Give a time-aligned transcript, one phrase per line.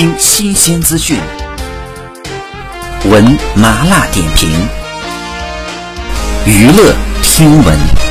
[0.00, 1.20] 听新鲜资讯，
[3.04, 3.22] 闻
[3.54, 4.48] 麻辣点评，
[6.46, 8.09] 娱乐听闻。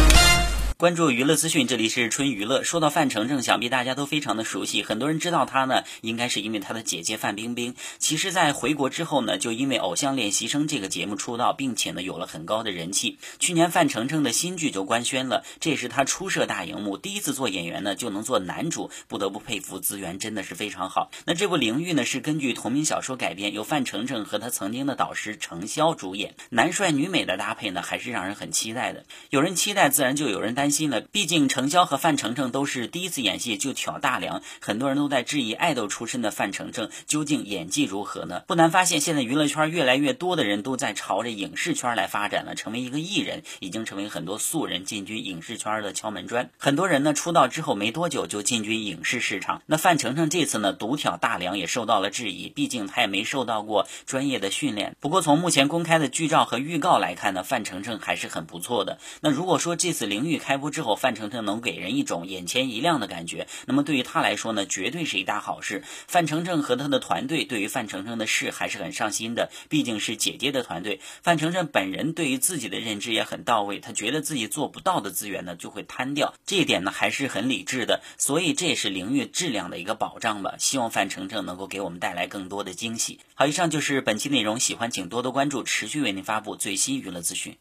[0.79, 2.63] 关注娱乐资讯，这里是春娱乐。
[2.63, 7.75] 说到范丞丞，想必大家都非常的熟悉，很多人知道他呢，应该是因为他的姐姐范冰冰。
[7.98, 13.18] 其实，在回国之后呢，就因为《偶像练习生》这个节目出道，并且呢，有了很高的人气。
[13.39, 21.11] 去年范丞丞的新剧就官宣了，这也是他初涉大荧幕，第一次做演员呢，就能做男主，不得不佩服资源真的是非常好。
[21.25, 29.03] 那这部《灵域》呢，是根据同名小说改编，由范丞丞和他曾经的导师程潇主演，男帅女美的搭配呢，还是让人很期待的。
[29.30, 30.69] 有人期待，自然就有人担。
[30.70, 38.44] 担心了，毕竟程潇和范丞丞都是第一次演戏就挑大梁，很多人都在质疑爱豆出身的范丞丞究竟演技如何呢？
[38.45, 46.52] 不难发现，现在娱乐圈越来越多的人都在朝着影视圈来发展了，成为一个艺人已经成为很多素人进军影视圈的敲门砖。
[46.59, 54.95] 很多人呢出道之后没多久就进军影视市场，那范丞丞这次呢独挑大梁也受到了质疑，毕竟他也没受到过专业的训练。
[55.00, 59.00] 不过从目前公开的剧照和预告来看呢，范丞丞还是很不错的。
[59.22, 60.58] 那如果说这次灵域开。
[60.59, 65.83] 播之后，范丞丞能给人一种眼前一亮的感觉，那么对于他来说呢，绝对是一大好事。
[66.07, 70.99] 范丞丞和他的团队对于范丞丞的事还是很上心的，毕竟是姐姐的团队。
[71.23, 78.02] 范丞丞本人对于自己的认知也很到位，他觉得自己做不到的资源呢，就会摊掉，这一点呢还是很理智的。
[78.17, 80.55] 所以这也是灵域质量的一个保障吧。
[80.59, 83.19] 希望范丞丞能够给我们带来更多的惊喜。
[83.33, 87.55] 好，以上就是本期内容，喜欢请多多关注，持续为您发布最新娱乐资讯。